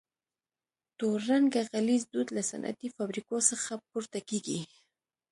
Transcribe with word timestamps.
تور 0.97 1.19
رنګه 1.31 1.61
غلیظ 1.71 2.03
دود 2.13 2.27
له 2.35 2.41
صنعتي 2.49 2.87
فابریکو 2.95 3.35
څخه 3.49 3.71
پورته 3.89 4.19
کیږي. 4.29 4.59